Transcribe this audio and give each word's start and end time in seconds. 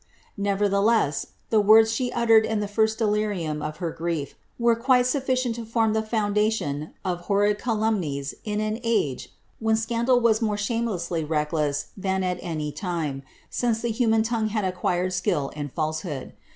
Nevertheless, 0.39 1.27
the 1.51 1.59
words 1.61 1.93
she 1.93 2.11
uttered 2.11 2.43
in 2.43 2.59
the 2.59 2.67
first 2.67 2.97
delirium 2.97 3.61
of 3.61 3.77
her 3.77 3.91
grief, 3.91 4.33
were 4.57 4.75
quite 4.75 5.05
sufficient 5.05 5.53
to 5.57 5.63
form 5.63 5.93
the 5.93 6.01
foundation 6.01 6.95
of 7.05 7.19
horrid 7.29 7.59
calumnies 7.59 8.33
in 8.43 8.59
an 8.61 8.79
age, 8.81 9.31
when 9.59 9.75
scandal 9.75 10.19
was 10.19 10.41
more 10.41 10.57
shamelessly 10.57 11.23
reckless 11.23 11.89
than 11.95 12.23
at 12.23 12.39
any 12.41 12.71
time, 12.71 13.21
since 13.51 13.81
the 13.81 13.91
human 13.91 14.23
tongue 14.23 14.47
had 14.47 14.65
acquired 14.65 15.13
skill 15.13 15.49
in 15.49 15.69
falsehood. 15.69 16.33